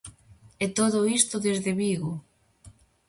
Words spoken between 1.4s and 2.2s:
desde Vigo...